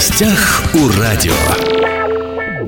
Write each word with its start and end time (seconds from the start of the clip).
гостях 0.00 0.62
у 0.72 0.98
радио. 0.98 1.34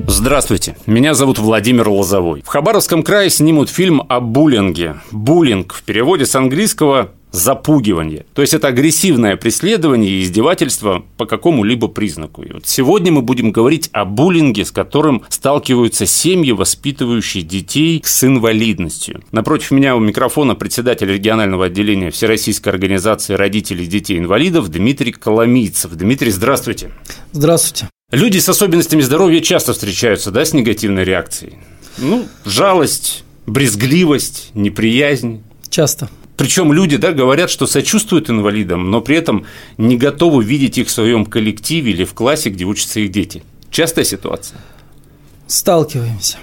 Здравствуйте, 0.05 0.77
меня 0.85 1.15
зовут 1.15 1.39
Владимир 1.39 1.89
Лозовой. 1.89 2.43
В 2.43 2.47
Хабаровском 2.47 3.01
крае 3.01 3.31
снимут 3.31 3.71
фильм 3.71 4.03
о 4.07 4.19
буллинге. 4.19 4.97
Буллинг 5.11 5.73
в 5.73 5.81
переводе 5.81 6.27
с 6.27 6.35
английского 6.35 7.09
запугивание. 7.33 8.25
То 8.33 8.41
есть 8.41 8.53
это 8.53 8.67
агрессивное 8.67 9.35
преследование 9.35 10.11
и 10.11 10.23
издевательство 10.23 11.03
по 11.17 11.25
какому-либо 11.25 11.87
признаку. 11.87 12.43
И 12.43 12.53
вот 12.53 12.67
сегодня 12.67 13.11
мы 13.11 13.23
будем 13.23 13.51
говорить 13.51 13.89
о 13.91 14.05
буллинге, 14.05 14.63
с 14.63 14.71
которым 14.71 15.23
сталкиваются 15.29 16.05
семьи, 16.05 16.51
воспитывающие 16.51 17.43
детей 17.43 18.01
с 18.05 18.23
инвалидностью. 18.23 19.23
Напротив 19.31 19.71
меня 19.71 19.95
у 19.95 19.99
микрофона 19.99 20.53
председатель 20.53 21.11
регионального 21.11 21.65
отделения 21.65 22.11
Всероссийской 22.11 22.71
организации 22.71 23.33
родителей 23.33 23.87
детей-инвалидов 23.87 24.69
Дмитрий 24.69 25.11
Коломийцев. 25.11 25.91
Дмитрий, 25.93 26.29
здравствуйте. 26.29 26.91
Здравствуйте. 27.31 27.89
Люди 28.11 28.37
с 28.37 28.47
особенностями 28.47 29.01
здоровья 29.01 29.39
часто 29.41 29.73
встречаются, 29.73 30.29
да, 30.29 30.45
с 30.45 30.53
негативной 30.53 31.03
реакцией. 31.03 31.53
Ну, 31.97 32.27
жалость, 32.45 33.23
брезгливость, 33.47 34.51
неприязнь. 34.53 35.41
Часто. 35.71 36.09
Причем 36.35 36.73
люди 36.73 36.97
да, 36.97 37.11
говорят, 37.11 37.49
что 37.49 37.67
сочувствуют 37.67 38.29
инвалидам, 38.29 38.89
но 38.89 39.01
при 39.01 39.15
этом 39.15 39.45
не 39.77 39.97
готовы 39.97 40.43
видеть 40.43 40.77
их 40.77 40.87
в 40.87 40.91
своем 40.91 41.25
коллективе 41.25 41.91
или 41.91 42.05
в 42.05 42.13
классе, 42.13 42.49
где 42.49 42.65
учатся 42.65 42.99
их 42.99 43.11
дети. 43.11 43.43
Частая 43.69 44.05
ситуация. 44.05 44.59
Сталкиваемся. 45.47 46.37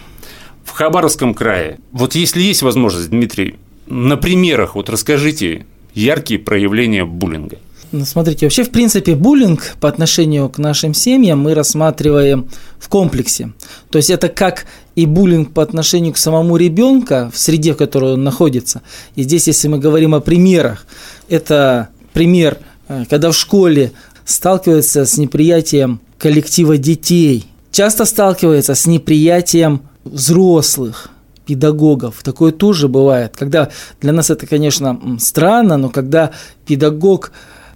В 0.64 0.70
Хабаровском 0.70 1.34
крае, 1.34 1.80
вот 1.90 2.14
если 2.14 2.40
есть 2.40 2.62
возможность, 2.62 3.10
Дмитрий, 3.10 3.56
на 3.86 4.16
примерах 4.16 4.76
вот 4.76 4.88
расскажите 4.88 5.66
яркие 5.94 6.38
проявления 6.38 7.04
буллинга. 7.04 7.58
Ну, 7.92 8.04
смотрите, 8.04 8.46
вообще, 8.46 8.62
в 8.62 8.70
принципе, 8.70 9.16
буллинг 9.16 9.74
по 9.80 9.88
отношению 9.88 10.48
к 10.48 10.58
нашим 10.58 10.94
семьям 10.94 11.40
мы 11.40 11.54
рассматриваем 11.54 12.48
в 12.78 12.88
комплексе. 12.88 13.52
То 13.90 13.98
есть 13.98 14.10
это 14.10 14.28
как 14.28 14.66
и 14.94 15.06
буллинг 15.06 15.52
по 15.52 15.62
отношению 15.62 16.12
к 16.12 16.16
самому 16.16 16.56
ребенка 16.56 17.30
в 17.34 17.38
среде, 17.38 17.72
в 17.72 17.76
которой 17.76 18.12
он 18.12 18.22
находится. 18.22 18.82
И 19.16 19.24
здесь, 19.24 19.48
если 19.48 19.66
мы 19.66 19.78
говорим 19.78 20.14
о 20.14 20.20
примерах, 20.20 20.86
это 21.28 21.88
пример, 22.12 22.58
э, 22.88 23.06
когда 23.10 23.32
в 23.32 23.36
школе 23.36 23.92
сталкивается 24.24 25.04
с 25.04 25.18
неприятием 25.18 26.00
коллектива 26.16 26.76
детей, 26.76 27.46
часто 27.72 28.04
сталкивается 28.04 28.76
с 28.76 28.86
неприятием 28.86 29.82
взрослых, 30.04 31.10
педагогов. 31.44 32.22
Такое 32.22 32.52
тоже 32.52 32.86
бывает. 32.86 33.36
Когда 33.36 33.70
для 34.00 34.12
нас 34.12 34.30
это, 34.30 34.46
конечно, 34.46 35.00
странно, 35.18 35.76
но 35.76 35.88
когда 35.88 36.30
педагог 36.64 37.32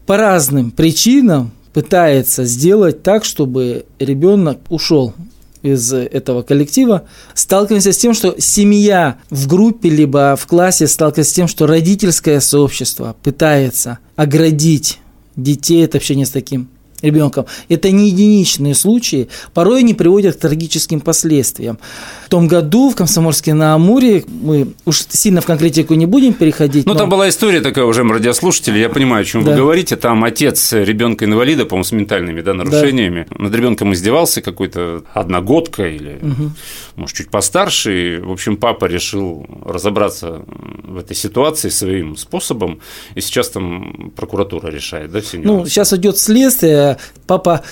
по 0.06 0.16
разным 0.16 0.70
причинам 0.70 1.52
пытается 1.72 2.44
сделать 2.44 3.02
так, 3.02 3.24
чтобы 3.24 3.86
ребенок 3.98 4.58
ушел 4.68 5.14
из 5.62 5.92
этого 5.92 6.42
коллектива, 6.42 7.04
сталкиваемся 7.34 7.92
с 7.92 7.96
тем, 7.96 8.12
что 8.12 8.36
семья 8.38 9.16
в 9.30 9.48
группе 9.48 9.88
либо 9.88 10.36
в 10.38 10.46
классе 10.46 10.86
сталкивается 10.86 11.32
с 11.32 11.34
тем, 11.34 11.48
что 11.48 11.66
родительское 11.66 12.40
сообщество 12.40 13.16
пытается 13.22 13.98
оградить 14.14 15.00
детей 15.36 15.84
от 15.84 15.94
общения 15.94 16.26
с 16.26 16.30
таким 16.30 16.68
ребенком. 17.04 17.46
Это 17.68 17.90
не 17.90 18.08
единичные 18.08 18.74
случаи, 18.74 19.28
порой 19.52 19.80
они 19.80 19.94
приводят 19.94 20.36
к 20.36 20.40
трагическим 20.40 21.00
последствиям. 21.00 21.78
В 22.26 22.28
том 22.28 22.48
году 22.48 22.90
в 22.90 22.96
Комсомольске 22.96 23.54
на 23.54 23.74
Амуре, 23.74 24.24
мы 24.26 24.68
уж 24.84 25.04
сильно 25.08 25.40
в 25.40 25.46
конкретику 25.46 25.94
не 25.94 26.06
будем 26.06 26.32
переходить. 26.32 26.86
Ну, 26.86 26.92
но... 26.94 26.98
там 26.98 27.08
была 27.08 27.28
история 27.28 27.60
такая, 27.60 27.84
уже 27.84 28.02
радиослушатели, 28.02 28.78
я 28.78 28.88
понимаю, 28.88 29.22
о 29.22 29.24
чем 29.24 29.44
да. 29.44 29.50
вы 29.50 29.56
говорите. 29.56 29.96
Там 29.96 30.24
отец 30.24 30.72
ребенка-инвалида, 30.72 31.64
по-моему, 31.66 31.84
с 31.84 31.92
ментальными 31.92 32.40
да, 32.40 32.54
нарушениями, 32.54 33.26
да. 33.30 33.44
над 33.44 33.54
ребенком 33.54 33.92
издевался 33.92 34.40
какой-то 34.40 35.02
одногодка 35.12 35.86
или, 35.86 36.18
угу. 36.22 36.50
может, 36.96 37.16
чуть 37.16 37.30
постарше. 37.30 38.16
И, 38.16 38.18
в 38.18 38.32
общем, 38.32 38.56
папа 38.56 38.86
решил 38.86 39.46
разобраться 39.64 40.42
в 40.84 40.98
этой 40.98 41.16
ситуации 41.16 41.68
своим 41.68 42.16
способом, 42.16 42.80
и 43.14 43.20
сейчас 43.20 43.50
там 43.50 44.12
прокуратура 44.16 44.68
решает, 44.68 45.10
да, 45.10 45.20
все 45.20 45.38
Ну, 45.38 45.66
сейчас 45.66 45.92
идет 45.92 46.18
следствие, 46.18 46.93
папа 47.26 47.62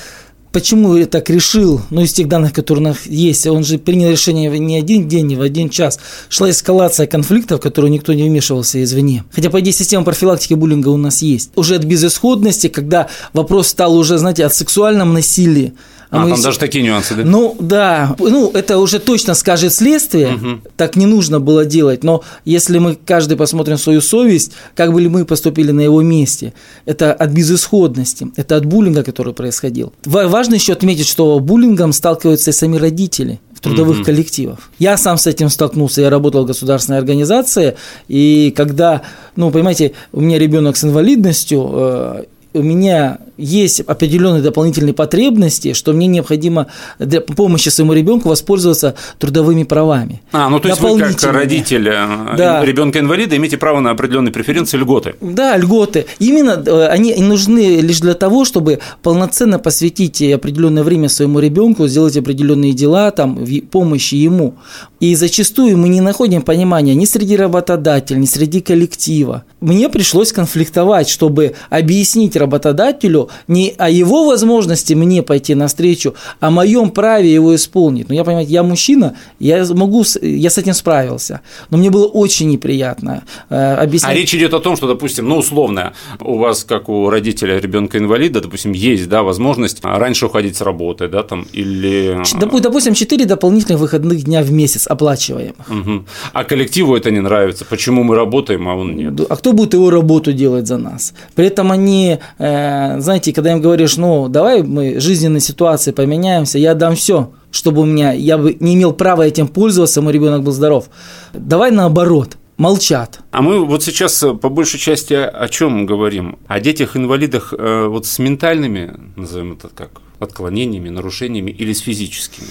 Почему 0.52 0.96
я 0.96 1.06
так 1.06 1.30
решил? 1.30 1.80
Ну, 1.88 2.02
из 2.02 2.12
тех 2.12 2.28
данных, 2.28 2.52
которые 2.52 2.84
у 2.84 2.88
нас 2.88 3.06
есть, 3.06 3.46
он 3.46 3.64
же 3.64 3.78
принял 3.78 4.10
решение 4.10 4.50
не 4.58 4.76
один 4.76 5.08
день, 5.08 5.26
не 5.26 5.36
в 5.36 5.40
один 5.40 5.70
час. 5.70 5.98
Шла 6.28 6.50
эскалация 6.50 7.06
конфликтов, 7.06 7.58
в 7.58 7.62
которые 7.62 7.90
никто 7.90 8.12
не 8.12 8.24
вмешивался 8.24 8.82
извне. 8.84 9.24
Хотя, 9.32 9.48
по 9.48 9.60
идее, 9.60 9.72
система 9.72 10.04
профилактики 10.04 10.52
буллинга 10.52 10.90
у 10.90 10.98
нас 10.98 11.22
есть. 11.22 11.52
Уже 11.56 11.76
от 11.76 11.84
безысходности, 11.84 12.68
когда 12.68 13.08
вопрос 13.32 13.68
стал 13.68 13.96
уже, 13.96 14.18
знаете, 14.18 14.44
от 14.44 14.54
сексуальном 14.54 15.14
насилии, 15.14 15.72
а, 16.12 16.24
а 16.24 16.28
там 16.28 16.42
даже 16.42 16.58
такие 16.58 16.84
нюансы, 16.84 17.14
да? 17.14 17.24
Ну, 17.24 17.56
да. 17.58 18.14
Ну, 18.18 18.50
это 18.52 18.76
уже 18.78 18.98
точно 18.98 19.32
скажет 19.32 19.72
следствие. 19.72 20.34
Угу. 20.34 20.60
Так 20.76 20.94
не 20.96 21.06
нужно 21.06 21.40
было 21.40 21.64
делать. 21.64 22.04
Но 22.04 22.22
если 22.44 22.78
мы 22.78 22.98
каждый 23.06 23.38
посмотрим 23.38 23.78
свою 23.78 24.02
совесть, 24.02 24.52
как 24.74 24.92
бы 24.92 25.00
ли 25.00 25.08
мы 25.08 25.24
поступили 25.24 25.70
на 25.70 25.80
его 25.80 26.02
месте, 26.02 26.52
это 26.84 27.14
от 27.14 27.30
безысходности, 27.30 28.28
это 28.36 28.56
от 28.56 28.66
буллинга, 28.66 29.04
который 29.04 29.32
происходил. 29.32 29.94
Важно 30.04 30.56
еще 30.56 30.74
отметить, 30.74 31.08
что 31.08 31.38
буллингом 31.38 31.94
сталкиваются 31.94 32.50
и 32.50 32.52
сами 32.52 32.76
родители 32.76 33.40
трудовых 33.62 34.00
mm 34.00 34.04
коллективов. 34.04 34.70
Я 34.78 34.96
сам 34.96 35.16
с 35.16 35.26
этим 35.26 35.48
столкнулся, 35.48 36.00
я 36.00 36.10
работал 36.10 36.42
в 36.42 36.46
государственной 36.46 36.98
организации, 36.98 37.76
и 38.08 38.52
когда, 38.56 39.02
ну, 39.36 39.50
понимаете, 39.52 39.92
у 40.12 40.20
меня 40.20 40.38
ребенок 40.38 40.76
с 40.76 40.84
инвалидностью, 40.84 41.70
э, 41.72 42.24
у 42.54 42.62
меня 42.62 43.18
есть 43.36 43.80
определенные 43.80 44.42
дополнительные 44.42 44.94
потребности, 44.94 45.72
что 45.72 45.92
мне 45.92 46.06
необходимо 46.06 46.68
для 46.98 47.20
помощи 47.20 47.68
своему 47.68 47.92
ребенку 47.92 48.28
воспользоваться 48.28 48.94
трудовыми 49.18 49.64
правами. 49.64 50.22
А, 50.32 50.48
ну 50.48 50.60
то 50.60 50.68
есть 50.68 50.80
вы 50.80 50.98
как 50.98 51.22
родитель 51.32 51.88
э, 51.88 52.36
да. 52.36 52.64
ребенка 52.64 52.98
инвалида 52.98 53.36
имеете 53.36 53.56
право 53.56 53.80
на 53.80 53.90
определенные 53.90 54.32
преференции, 54.32 54.76
льготы. 54.76 55.14
Да, 55.20 55.56
льготы. 55.56 56.06
Именно 56.18 56.62
э, 56.64 56.86
они 56.86 57.14
нужны 57.16 57.80
лишь 57.80 58.00
для 58.00 58.14
того, 58.14 58.44
чтобы 58.44 58.80
полноценно 59.02 59.58
посвятить 59.58 60.22
определенное 60.22 60.82
время 60.82 61.08
своему 61.08 61.40
ребенку, 61.40 61.86
сделать 61.86 62.16
определенные 62.16 62.72
дела, 62.72 63.10
там, 63.10 63.44
помощи 63.70 64.14
ему. 64.14 64.54
И 65.02 65.16
зачастую 65.16 65.76
мы 65.78 65.88
не 65.88 66.00
находим 66.00 66.42
понимания 66.42 66.94
ни 66.94 67.06
среди 67.06 67.36
работодателя, 67.36 68.18
ни 68.18 68.24
среди 68.24 68.60
коллектива. 68.60 69.42
Мне 69.60 69.88
пришлось 69.88 70.32
конфликтовать, 70.32 71.08
чтобы 71.08 71.54
объяснить 71.70 72.36
работодателю 72.36 73.28
не 73.48 73.74
о 73.78 73.90
его 73.90 74.26
возможности 74.26 74.94
мне 74.94 75.24
пойти 75.24 75.56
навстречу, 75.56 76.14
а 76.38 76.46
о 76.46 76.50
моем 76.52 76.92
праве 76.92 77.34
его 77.34 77.52
исполнить. 77.52 78.08
Ну, 78.08 78.14
я 78.14 78.22
понимаю, 78.22 78.46
я 78.46 78.62
мужчина, 78.62 79.16
я 79.40 79.66
могу, 79.74 80.04
я 80.20 80.50
с 80.50 80.58
этим 80.58 80.72
справился. 80.72 81.40
Но 81.70 81.78
мне 81.78 81.90
было 81.90 82.06
очень 82.06 82.48
неприятно 82.48 83.24
э, 83.50 83.74
объяснять. 83.74 84.12
А 84.12 84.14
речь 84.14 84.32
идет 84.36 84.54
о 84.54 84.60
том, 84.60 84.76
что, 84.76 84.86
допустим, 84.86 85.28
ну, 85.28 85.38
условно, 85.38 85.94
у 86.20 86.38
вас, 86.38 86.62
как 86.62 86.88
у 86.88 87.10
родителя 87.10 87.58
ребенка 87.58 87.98
инвалида, 87.98 88.40
допустим, 88.40 88.70
есть, 88.70 89.08
да, 89.08 89.24
возможность 89.24 89.80
раньше 89.82 90.26
уходить 90.26 90.56
с 90.56 90.60
работы, 90.60 91.08
да, 91.08 91.24
там, 91.24 91.44
или… 91.52 92.22
Допустим, 92.60 92.94
4 92.94 93.24
дополнительных 93.24 93.80
выходных 93.80 94.22
дня 94.22 94.44
в 94.44 94.52
месяц 94.52 94.86
оплачиваемых. 94.92 95.68
Угу. 95.68 96.04
А 96.32 96.44
коллективу 96.44 96.96
это 96.96 97.10
не 97.10 97.20
нравится. 97.20 97.64
Почему 97.64 98.04
мы 98.04 98.14
работаем, 98.14 98.68
а 98.68 98.74
он 98.74 98.96
нет? 98.96 99.20
А 99.28 99.36
кто 99.36 99.52
будет 99.52 99.74
его 99.74 99.90
работу 99.90 100.32
делать 100.32 100.66
за 100.66 100.78
нас? 100.78 101.14
При 101.34 101.46
этом 101.46 101.72
они, 101.72 102.18
э, 102.38 103.00
знаете, 103.00 103.32
когда 103.32 103.52
им 103.52 103.60
говоришь, 103.60 103.96
ну, 103.96 104.28
давай 104.28 104.62
мы 104.62 105.00
жизненные 105.00 105.40
ситуации 105.40 105.92
поменяемся, 105.92 106.58
я 106.58 106.74
дам 106.74 106.94
все, 106.94 107.32
чтобы 107.50 107.82
у 107.82 107.84
меня, 107.84 108.12
я 108.12 108.38
бы 108.38 108.56
не 108.60 108.74
имел 108.74 108.92
права 108.92 109.22
этим 109.22 109.48
пользоваться, 109.48 110.02
мой 110.02 110.12
ребенок 110.12 110.42
был 110.42 110.52
здоров. 110.52 110.88
Давай 111.32 111.70
наоборот 111.70 112.36
молчат. 112.56 113.20
А 113.30 113.42
мы 113.42 113.64
вот 113.64 113.82
сейчас 113.82 114.22
э, 114.22 114.34
по 114.34 114.48
большей 114.48 114.78
части 114.78 115.14
о 115.14 115.48
чем 115.48 115.86
говорим? 115.86 116.38
О 116.46 116.60
детях-инвалидах 116.60 117.52
э, 117.56 117.86
вот 117.88 118.06
с 118.06 118.18
ментальными, 118.18 118.94
назовем 119.16 119.52
это 119.52 119.68
как, 119.68 119.90
отклонениями, 120.18 120.88
нарушениями 120.88 121.50
или 121.50 121.72
с 121.72 121.80
физическими? 121.80 122.48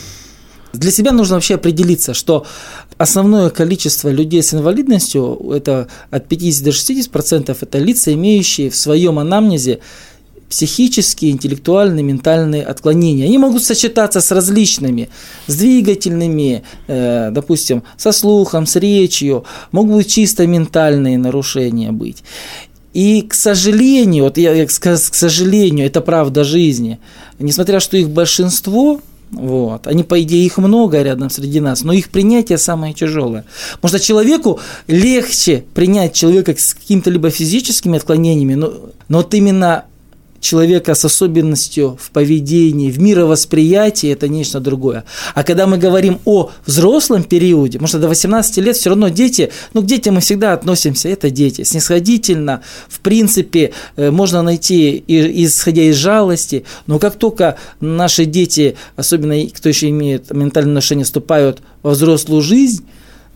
Для 0.74 0.92
себя 0.92 1.12
нужно 1.12 1.36
вообще 1.36 1.56
определиться, 1.56 2.14
что 2.14 2.46
основное 2.98 3.50
количество 3.50 4.10
людей 4.10 4.42
с 4.42 4.54
инвалидностью, 4.54 5.52
это 5.54 5.88
от 6.10 6.28
50 6.28 6.64
до 6.64 6.72
60 6.72 7.12
процентов, 7.12 7.58
это 7.62 7.78
лица, 7.78 8.14
имеющие 8.14 8.70
в 8.70 8.76
своем 8.76 9.20
анамнезе 9.20 9.80
психические, 10.50 11.32
интеллектуальные, 11.32 12.04
ментальные 12.04 12.64
отклонения. 12.64 13.26
Они 13.26 13.38
могут 13.38 13.64
сочетаться 13.64 14.20
с 14.20 14.32
различными, 14.32 15.10
с 15.48 15.56
двигательными, 15.56 16.64
э, 16.88 17.32
допустим, 17.32 17.84
со 17.98 18.12
слухом, 18.12 18.66
с 18.66 18.76
речью, 18.76 19.46
могут 19.72 19.96
быть 19.96 20.12
чисто 20.12 20.46
ментальные 20.46 21.18
нарушения 21.18 21.92
быть. 21.92 22.24
И, 22.94 23.22
к 23.22 23.34
сожалению, 23.34 24.26
вот 24.26 24.38
я, 24.38 24.66
к 24.66 24.72
сожалению, 24.72 25.88
это 25.88 26.02
правда 26.02 26.44
жизни, 26.44 27.00
несмотря 27.40 27.80
что 27.80 27.96
их 27.96 28.10
большинство, 28.10 29.00
вот. 29.32 29.88
Они, 29.88 30.04
по 30.04 30.22
идее, 30.22 30.46
их 30.46 30.58
много 30.58 31.02
рядом 31.02 31.30
среди 31.30 31.62
нас, 31.62 31.84
но 31.84 31.94
их 31.94 32.10
принятие 32.10 32.58
самое 32.58 32.94
тяжелое. 32.94 33.46
Потому 33.80 33.98
что 33.98 34.06
человеку 34.06 34.60
легче 34.88 35.64
принять 35.74 36.14
человека 36.14 36.54
с 36.58 36.74
какими-то 36.74 37.10
либо 37.10 37.30
физическими 37.30 37.98
отклонениями, 37.98 38.56
но, 38.56 38.74
но 39.08 39.18
вот 39.20 39.34
именно 39.34 39.86
человека 40.42 40.96
с 40.96 41.06
особенностью 41.06 41.98
в 42.02 42.12
поведении, 42.12 42.92
в 42.92 43.00
мировосприятии, 43.00 44.12
это 44.12 44.28
нечто 44.28 44.60
другое. 44.60 45.06
А 45.36 45.44
когда 45.44 45.68
мы 45.68 45.78
говорим 45.78 46.20
о 46.26 46.52
взрослом 46.66 47.24
периоде, 47.24 47.74
потому 47.74 47.88
что 47.88 48.00
до 48.00 48.08
18 48.10 48.58
лет 48.58 48.76
все 48.76 48.90
равно 48.90 49.08
дети, 49.08 49.52
ну 49.74 49.82
к 49.82 49.86
детям 49.86 50.16
мы 50.16 50.22
всегда 50.22 50.54
относимся, 50.54 51.08
это 51.08 51.30
дети, 51.30 51.64
снисходительно, 51.64 52.62
в 52.90 53.00
принципе, 53.00 53.72
э, 53.96 54.12
можно 54.12 54.42
найти, 54.42 55.04
исходя 55.08 55.84
из 55.84 55.96
жалости, 55.96 56.66
но 56.88 57.00
как 57.00 57.16
только 57.16 57.58
наши 57.80 58.26
дети, 58.26 58.76
особенно 58.96 59.48
кто 59.50 59.70
еще 59.70 59.90
имеет 59.90 60.32
ментальное 60.32 60.72
отношение, 60.74 61.06
вступают 61.06 61.62
во 61.84 61.92
взрослую 61.92 62.42
жизнь, 62.42 62.84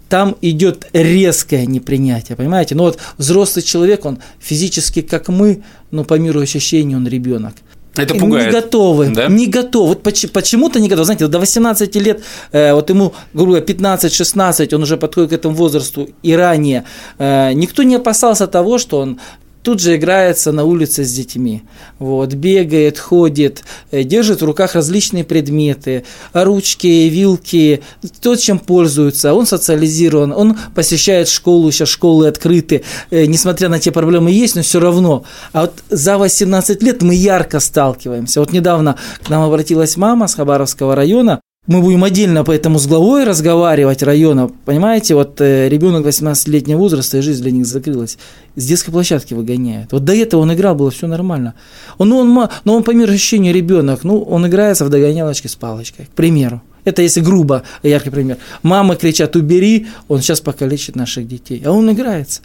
там 0.10 0.36
идет 0.42 0.88
резкое 0.94 1.66
непринятие, 1.66 2.36
понимаете? 2.36 2.76
Но 2.76 2.84
ну 2.84 2.90
вот 2.90 3.00
взрослый 3.18 3.64
человек, 3.64 4.06
он 4.06 4.20
физически 4.40 5.02
как 5.02 5.30
мы, 5.30 5.64
но 5.92 6.04
по 6.04 6.16
миру 6.16 6.40
ощущений 6.40 6.96
он 6.96 7.08
ребенок. 7.08 7.54
Это 7.98 8.14
пугает. 8.16 8.48
Не 8.48 8.52
готовы, 8.52 9.10
да? 9.10 9.28
не 9.28 9.48
готовы. 9.48 9.88
Вот 9.90 10.04
почему-то 10.04 10.80
не 10.80 10.90
готовы. 10.90 11.06
Знаете, 11.06 11.28
до 11.28 11.40
18 11.40 11.96
лет, 11.96 12.22
э, 12.52 12.74
вот 12.74 12.90
ему, 12.90 13.14
грубо 13.34 13.52
говоря, 13.52 13.66
15-16, 13.66 14.76
он 14.76 14.84
уже 14.84 14.98
подходит 14.98 15.30
к 15.30 15.34
этому 15.34 15.56
возрасту 15.56 16.10
и 16.22 16.36
ранее. 16.36 16.84
Э, 17.18 17.54
никто 17.54 17.84
не 17.84 17.96
опасался 17.96 18.48
того, 18.48 18.78
что 18.78 19.00
он 19.00 19.20
тут 19.66 19.82
же 19.82 19.96
играется 19.96 20.52
на 20.52 20.64
улице 20.64 21.04
с 21.04 21.12
детьми. 21.12 21.64
Вот, 21.98 22.36
бегает, 22.36 23.00
ходит, 23.00 23.64
э, 23.90 24.04
держит 24.04 24.42
в 24.42 24.46
руках 24.46 24.76
различные 24.76 25.24
предметы, 25.24 26.06
ручки, 26.34 27.10
вилки, 27.10 27.82
то, 28.22 28.36
чем 28.36 28.60
пользуется. 28.60 29.34
Он 29.34 29.48
социализирован, 29.48 30.32
он 30.32 30.56
посещает 30.76 31.28
школу, 31.28 31.72
сейчас 31.72 31.90
школы 31.90 32.28
открыты, 32.28 32.84
э, 33.10 33.26
несмотря 33.26 33.68
на 33.70 33.80
те 33.80 33.92
проблемы 33.92 34.30
есть, 34.30 34.56
но 34.56 34.62
все 34.62 34.80
равно. 34.80 35.26
А 35.52 35.62
вот 35.62 35.74
за 35.90 36.20
18 36.20 36.84
лет 36.84 37.02
мы 37.02 37.16
ярко 37.16 37.60
сталкиваемся. 37.60 38.42
Вот 38.42 38.54
недавно 38.54 38.98
к 39.24 39.30
нам 39.30 39.42
обратилась 39.42 39.98
мама 39.98 40.28
с 40.28 40.36
Хабаровского 40.36 40.96
района, 40.96 41.42
мы 41.68 41.82
будем 41.82 42.04
отдельно 42.04 42.44
поэтому 42.44 42.78
с 42.78 42.86
главой 42.86 43.24
разговаривать 43.24 44.04
района. 44.04 44.52
Понимаете, 44.66 45.16
вот 45.16 45.42
э, 45.42 45.68
ребенок 45.68 46.06
18-летнего 46.06 46.78
возраста, 46.78 47.18
и 47.18 47.22
жизнь 47.22 47.42
для 47.42 47.52
них 47.52 47.66
закрылась. 47.66 48.18
С 48.56 48.66
детской 48.66 48.92
площадки 48.92 49.34
выгоняет. 49.34 49.92
Вот 49.92 50.04
до 50.04 50.14
этого 50.14 50.42
он 50.42 50.54
играл, 50.54 50.76
было 50.76 50.92
все 50.92 51.08
нормально. 51.08 51.56
Он, 51.98 52.10
ну, 52.10 52.18
он, 52.18 52.50
но 52.66 52.76
он 52.76 52.84
по 52.84 52.92
миру 52.92 53.12
ощущения 53.12 53.52
ребенок, 53.52 54.04
ну, 54.04 54.22
он 54.22 54.46
играется 54.46 54.86
в 54.86 54.90
догонялочке 54.90 55.50
с 55.50 55.56
палочкой, 55.56 56.06
к 56.06 56.10
примеру. 56.10 56.62
Это 56.84 57.02
если 57.02 57.22
грубо, 57.22 57.64
яркий 57.82 58.12
пример. 58.12 58.38
Мамы 58.62 58.96
кричат, 58.96 59.36
убери, 59.36 59.88
он 60.08 60.22
сейчас 60.22 60.42
покалечит 60.42 60.96
наших 60.96 61.28
детей. 61.28 61.64
А 61.66 61.72
он 61.72 61.92
играется. 61.92 62.42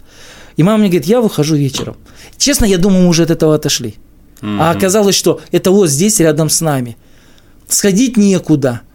И 0.57 0.63
мама 0.63 0.79
мне 0.79 0.89
говорит, 0.89 1.05
я 1.07 1.21
выхожу 1.21 1.55
вечером. 1.55 1.95
Честно, 2.37 2.65
я 2.65 2.79
думаю, 2.79 3.03
мы 3.03 3.09
уже 3.09 3.23
от 3.23 3.29
этого 3.29 3.53
отошли. 3.53 3.95
Mm-hmm. 4.41 4.57
А 4.59 4.71
оказалось, 4.71 5.13
что 5.13 5.41
это 5.51 5.69
вот 5.69 5.91
здесь, 5.91 6.19
рядом 6.19 6.49
с 6.49 6.59
нами. 6.59 6.97
Сходить 7.67 8.17
некуда– 8.17 8.81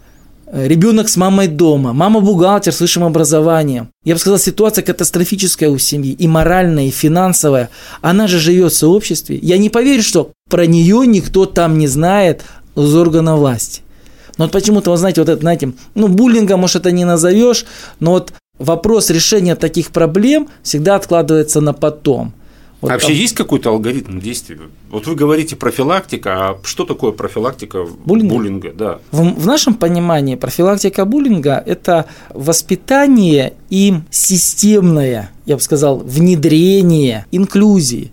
ребенок 0.52 1.08
с 1.08 1.16
мамой 1.16 1.48
дома, 1.48 1.92
мама 1.92 2.20
бухгалтер 2.20 2.72
с 2.72 2.80
высшим 2.80 3.04
образованием. 3.04 3.88
Я 4.04 4.14
бы 4.14 4.20
сказал, 4.20 4.38
ситуация 4.38 4.82
катастрофическая 4.82 5.70
у 5.70 5.78
семьи, 5.78 6.12
и 6.12 6.28
моральная, 6.28 6.86
и 6.86 6.90
финансовая. 6.90 7.70
Она 8.00 8.26
же 8.26 8.38
живет 8.38 8.72
в 8.72 8.76
сообществе. 8.76 9.38
Я 9.42 9.58
не 9.58 9.70
поверю, 9.70 10.02
что 10.02 10.32
про 10.48 10.66
нее 10.66 11.06
никто 11.06 11.46
там 11.46 11.78
не 11.78 11.88
знает 11.88 12.42
из 12.76 12.94
органа 12.94 13.36
власти. 13.36 13.82
Но 14.38 14.44
вот 14.44 14.52
почему-то, 14.52 14.90
вы 14.90 14.96
знаете, 14.98 15.20
вот 15.20 15.30
это, 15.30 15.40
знаете, 15.40 15.72
ну, 15.94 16.08
буллинга, 16.08 16.56
может, 16.56 16.76
это 16.76 16.92
не 16.92 17.04
назовешь, 17.04 17.64
но 18.00 18.12
вот 18.12 18.32
вопрос 18.58 19.10
решения 19.10 19.56
таких 19.56 19.90
проблем 19.90 20.48
всегда 20.62 20.96
откладывается 20.96 21.60
на 21.60 21.72
потом– 21.72 22.32
вот 22.86 22.90
а 22.90 22.94
вообще 22.94 23.08
там... 23.08 23.16
есть 23.16 23.34
какой-то 23.34 23.70
алгоритм 23.70 24.20
действия? 24.20 24.58
Вот 24.90 25.08
вы 25.08 25.16
говорите 25.16 25.56
профилактика, 25.56 26.30
а 26.34 26.58
что 26.62 26.84
такое 26.84 27.10
профилактика 27.10 27.84
буллинга? 27.84 28.34
буллинга 28.34 28.72
да. 28.72 28.98
в, 29.10 29.22
в 29.22 29.46
нашем 29.46 29.74
понимании 29.74 30.36
профилактика 30.36 31.04
буллинга– 31.04 31.60
это 31.66 32.06
воспитание 32.32 33.54
и 33.70 33.94
системное, 34.10 35.32
я 35.46 35.56
бы 35.56 35.60
сказал, 35.60 35.98
внедрение 35.98 37.26
инклюзии. 37.32 38.12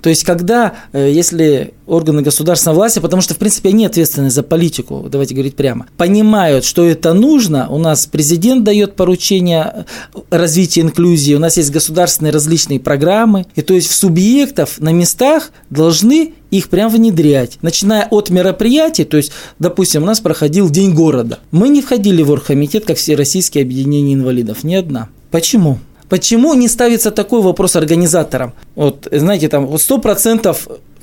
То 0.00 0.08
есть, 0.10 0.24
когда, 0.24 0.74
э, 0.92 1.10
если 1.12 1.74
органы 1.86 2.22
государственной 2.22 2.74
власти, 2.74 2.98
потому 2.98 3.22
что, 3.22 3.34
в 3.34 3.38
принципе, 3.38 3.70
они 3.70 3.86
ответственны 3.86 4.30
за 4.30 4.42
политику, 4.42 5.06
давайте 5.10 5.34
говорить 5.34 5.56
прямо, 5.56 5.86
понимают, 5.96 6.64
что 6.64 6.84
это 6.84 7.12
нужно, 7.12 7.68
у 7.68 7.78
нас 7.78 8.06
президент 8.06 8.64
дает 8.64 8.96
поручение 8.96 9.84
развития 10.30 10.82
инклюзии, 10.82 11.34
у 11.34 11.38
нас 11.38 11.56
есть 11.56 11.70
государственные 11.70 12.32
различные 12.32 12.80
программы, 12.80 13.46
и 13.54 13.62
то 13.62 13.74
есть 13.74 13.88
в 13.88 13.94
субъектов 13.94 14.80
на 14.80 14.92
местах 14.92 15.50
должны 15.70 16.32
их 16.50 16.68
прям 16.68 16.90
внедрять. 16.90 17.58
Начиная 17.62 18.06
от 18.10 18.30
мероприятий, 18.30 19.04
то 19.04 19.16
есть, 19.16 19.32
допустим, 19.58 20.04
у 20.04 20.06
нас 20.06 20.20
проходил 20.20 20.70
День 20.70 20.94
города. 20.94 21.40
Мы 21.50 21.68
не 21.68 21.82
входили 21.82 22.22
в 22.22 22.30
оргкомитет, 22.30 22.84
как 22.84 22.96
все 22.96 23.16
российские 23.16 23.62
объединения 23.62 24.14
инвалидов, 24.14 24.62
ни 24.62 24.74
одна. 24.74 25.08
Почему? 25.30 25.78
Почему 26.08 26.54
не 26.54 26.68
ставится 26.68 27.10
такой 27.10 27.42
вопрос 27.42 27.76
организаторам? 27.76 28.52
Вот, 28.74 29.08
знаете, 29.10 29.48
там 29.48 29.66
вот 29.66 29.80
100% 29.80 30.56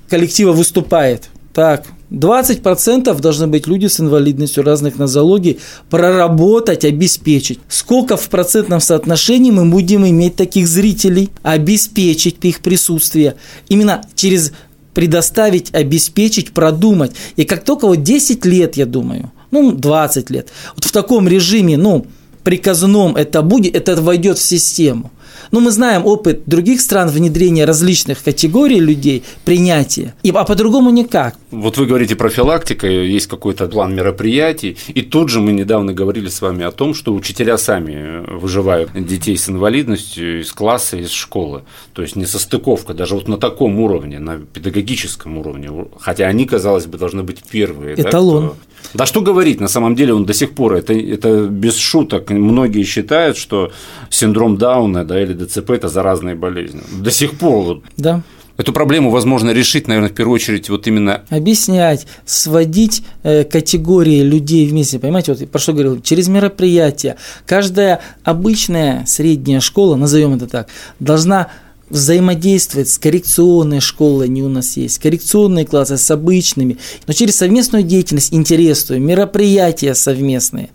коллектива 0.09 0.51
выступает. 0.51 1.29
Так, 1.53 1.85
20% 2.11 3.19
должны 3.19 3.47
быть 3.47 3.67
люди 3.67 3.87
с 3.87 3.99
инвалидностью 3.99 4.63
разных 4.63 4.97
нозологий, 4.97 5.59
проработать, 5.89 6.85
обеспечить. 6.85 7.59
Сколько 7.67 8.15
в 8.15 8.29
процентном 8.29 8.79
соотношении 8.79 9.51
мы 9.51 9.65
будем 9.65 10.05
иметь 10.05 10.35
таких 10.35 10.67
зрителей, 10.67 11.29
обеспечить 11.41 12.37
их 12.43 12.61
присутствие. 12.61 13.35
Именно 13.69 14.05
через 14.15 14.53
предоставить, 14.93 15.73
обеспечить, 15.73 16.51
продумать. 16.51 17.11
И 17.37 17.45
как 17.45 17.63
только 17.63 17.87
вот 17.87 18.03
10 18.03 18.45
лет, 18.45 18.75
я 18.75 18.85
думаю, 18.85 19.31
ну, 19.51 19.71
20 19.71 20.29
лет, 20.29 20.49
вот 20.75 20.85
в 20.85 20.91
таком 20.91 21.27
режиме, 21.27 21.77
ну, 21.77 22.05
приказном 22.43 23.15
это 23.15 23.41
будет, 23.41 23.75
это 23.75 24.01
войдет 24.01 24.37
в 24.37 24.43
систему. 24.43 25.11
Но 25.51 25.59
мы 25.59 25.71
знаем 25.71 26.05
опыт 26.05 26.43
других 26.45 26.79
стран 26.79 27.09
внедрения 27.09 27.65
различных 27.65 28.23
категорий 28.23 28.79
людей, 28.79 29.23
принятия. 29.43 30.13
И, 30.23 30.31
а 30.31 30.45
по-другому 30.45 30.91
никак. 30.91 31.35
Вот 31.51 31.77
вы 31.77 31.85
говорите 31.85 32.15
профилактика, 32.15 32.87
есть 32.87 33.27
какой-то 33.27 33.67
план 33.67 33.93
мероприятий. 33.93 34.77
И 34.87 35.01
тут 35.01 35.29
же 35.29 35.41
мы 35.41 35.51
недавно 35.51 35.93
говорили 35.93 36.29
с 36.29 36.41
вами 36.41 36.63
о 36.63 36.71
том, 36.71 36.93
что 36.93 37.13
учителя 37.13 37.57
сами 37.57 38.23
выживают 38.39 38.91
детей 38.93 39.37
с 39.37 39.49
инвалидностью 39.49 40.41
из 40.41 40.51
класса, 40.53 40.97
из 40.97 41.11
школы. 41.11 41.63
То 41.93 42.01
есть 42.01 42.15
не 42.15 42.25
состыковка, 42.25 42.93
даже 42.93 43.15
вот 43.15 43.27
на 43.27 43.37
таком 43.37 43.79
уровне, 43.79 44.19
на 44.19 44.37
педагогическом 44.37 45.37
уровне. 45.37 45.69
Хотя 45.99 46.27
они, 46.27 46.45
казалось 46.45 46.85
бы, 46.85 46.97
должны 46.97 47.23
быть 47.23 47.43
первые. 47.43 47.95
Эталон. 47.95 48.43
Да, 48.43 48.49
кто... 48.49 48.57
да 48.93 49.05
что 49.05 49.21
говорить, 49.21 49.59
на 49.59 49.67
самом 49.67 49.95
деле 49.95 50.13
он 50.13 50.25
до 50.25 50.33
сих 50.33 50.51
пор, 50.51 50.73
это, 50.73 50.93
это 50.93 51.47
без 51.47 51.77
шуток. 51.77 52.29
Многие 52.29 52.83
считают, 52.83 53.37
что 53.37 53.71
синдром 54.09 54.57
Дауна 54.57 55.05
да, 55.05 55.21
или 55.21 55.33
ДЦП– 55.33 55.69
это 55.71 55.87
заразные 55.87 56.35
болезни. 56.35 56.81
До 56.99 57.11
сих 57.11 57.37
пор. 57.37 57.63
Вот. 57.63 57.83
Да. 57.97 58.21
Эту 58.57 58.73
проблему 58.73 59.09
возможно 59.09 59.51
решить, 59.51 59.87
наверное, 59.87 60.09
в 60.09 60.13
первую 60.13 60.35
очередь 60.35 60.69
вот 60.69 60.85
именно… 60.85 61.23
Объяснять, 61.29 62.05
сводить 62.25 63.03
э, 63.23 63.43
категории 63.43 64.21
людей 64.21 64.67
вместе, 64.67 64.99
понимаете, 64.99 65.33
вот 65.33 65.49
про 65.49 65.59
что 65.59 65.73
говорил, 65.73 66.01
через 66.01 66.27
мероприятия. 66.27 67.17
Каждая 67.45 68.01
обычная 68.23 69.03
средняя 69.07 69.61
школа, 69.61 69.95
назовем 69.95 70.35
это 70.35 70.47
так, 70.47 70.67
должна 70.99 71.47
взаимодействовать 71.91 72.89
с 72.89 72.97
коррекционной 72.97 73.81
школой, 73.81 74.25
они 74.25 74.41
у 74.41 74.49
нас 74.49 74.77
есть, 74.77 74.99
коррекционные 74.99 75.65
классы 75.65 75.97
с 75.97 76.09
обычными, 76.09 76.77
но 77.05 77.13
через 77.13 77.37
совместную 77.37 77.83
деятельность 77.83 78.33
интересную, 78.33 79.01
мероприятия 79.01 79.93
совместные, 79.93 80.69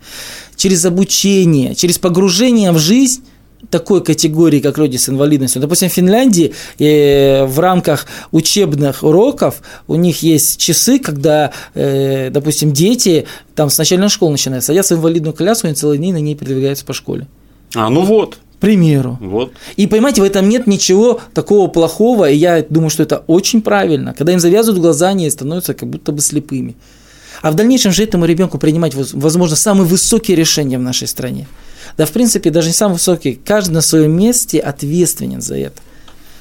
через 0.55 0.85
обучение, 0.85 1.75
через 1.75 1.97
погружение 1.97 2.71
в 2.71 2.77
жизнь 2.77 3.23
такой 3.69 4.03
категории, 4.03 4.59
как 4.59 4.77
люди 4.77 4.97
с 4.97 5.09
инвалидностью. 5.09 5.61
Допустим, 5.61 5.89
в 5.89 5.93
Финляндии 5.93 6.53
э, 6.79 7.45
в 7.45 7.59
рамках 7.59 8.05
учебных 8.31 9.03
уроков 9.03 9.61
у 9.87 9.95
них 9.95 10.21
есть 10.21 10.59
часы, 10.59 10.99
когда, 10.99 11.51
э, 11.73 12.29
допустим, 12.29 12.71
дети 12.71 13.25
там 13.55 13.69
с 13.69 13.77
начальной 13.77 14.09
школы 14.09 14.33
начинают 14.33 14.63
садятся 14.63 14.95
в 14.95 14.99
инвалидную 14.99 15.33
коляску 15.33 15.67
и 15.67 15.73
целый 15.73 15.97
день 15.97 16.13
на 16.13 16.21
ней 16.21 16.35
передвигаются 16.35 16.85
по 16.85 16.93
школе. 16.93 17.27
А, 17.75 17.89
ну 17.89 18.01
вот. 18.01 18.37
Примеру. 18.59 19.17
Вот. 19.21 19.53
И 19.75 19.85
понимаете, 19.85 20.21
в 20.21 20.23
этом 20.23 20.49
нет 20.49 20.65
ничего 20.65 21.21
такого 21.33 21.67
плохого, 21.67 22.29
и 22.29 22.35
я 22.35 22.65
думаю, 22.67 22.89
что 22.89 23.03
это 23.03 23.23
очень 23.27 23.61
правильно. 23.61 24.13
Когда 24.17 24.33
им 24.33 24.39
завязывают 24.39 24.81
глаза, 24.81 25.09
они 25.09 25.29
становятся 25.29 25.73
как 25.73 25.89
будто 25.89 26.11
бы 26.11 26.21
слепыми. 26.21 26.75
А 27.41 27.51
в 27.51 27.55
дальнейшем 27.55 27.91
же 27.91 28.03
этому 28.03 28.25
ребенку 28.25 28.57
принимать, 28.57 28.95
возможно, 28.95 29.55
самые 29.55 29.85
высокие 29.85 30.35
решения 30.35 30.79
в 30.79 30.81
нашей 30.81 31.07
стране. 31.07 31.47
Да, 31.97 32.05
в 32.05 32.11
принципе, 32.11 32.49
даже 32.49 32.67
не 32.69 32.73
самый 32.73 32.93
высокий. 32.93 33.39
Каждый 33.45 33.73
на 33.73 33.81
своем 33.81 34.17
месте 34.17 34.59
ответственен 34.59 35.41
за 35.41 35.57
это. 35.57 35.81